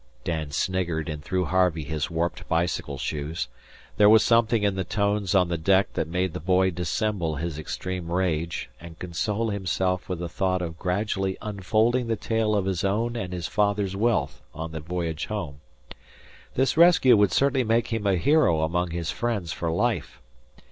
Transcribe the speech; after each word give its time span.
Dan 0.23 0.49
sniggered, 0.49 1.09
and 1.09 1.23
threw 1.23 1.45
Harvey 1.45 1.83
his 1.83 2.09
warped 2.09 2.47
bicycle 2.49 2.97
shoes. 2.97 3.47
There 3.97 4.09
was 4.09 4.23
something 4.23 4.63
in 4.63 4.73
the 4.73 4.83
tones 4.83 5.35
on 5.35 5.47
the 5.49 5.59
deck 5.59 5.93
that 5.93 6.07
made 6.07 6.33
the 6.33 6.39
boy 6.39 6.71
dissemble 6.71 7.35
his 7.35 7.59
extreme 7.59 8.11
rage 8.11 8.67
and 8.79 8.97
console 8.97 9.49
himself 9.51 10.09
with 10.09 10.17
the 10.17 10.27
thought 10.27 10.63
of 10.63 10.79
gradually 10.79 11.37
unfolding 11.39 12.07
the 12.07 12.15
tale 12.15 12.55
of 12.55 12.65
his 12.65 12.83
own 12.83 13.15
and 13.15 13.31
his 13.31 13.45
father's 13.45 13.95
wealth 13.95 14.41
on 14.55 14.71
the 14.71 14.79
voyage 14.79 15.27
home. 15.27 15.61
This 16.55 16.75
rescue 16.75 17.15
would 17.15 17.31
certainly 17.31 17.63
make 17.63 17.89
him 17.89 18.07
a 18.07 18.15
hero 18.15 18.63
among 18.63 18.89
his 18.89 19.11
friends 19.11 19.53
for 19.53 19.69
life. 19.69 20.19